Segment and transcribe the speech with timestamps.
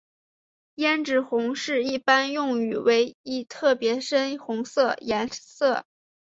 [0.73, 5.85] 胭脂红是一般用语为一特别深红色颜色。